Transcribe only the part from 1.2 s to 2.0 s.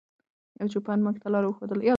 ته لاره وښودله.